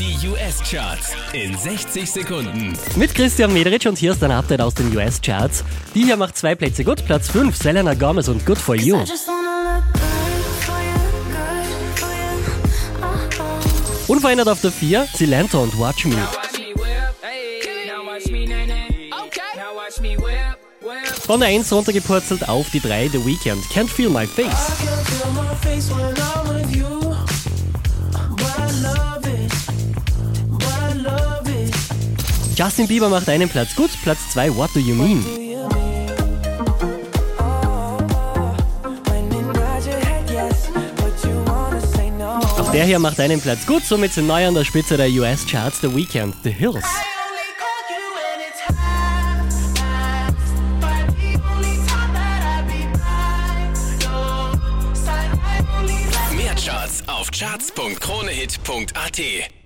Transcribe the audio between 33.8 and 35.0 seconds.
Platz 2, What Do You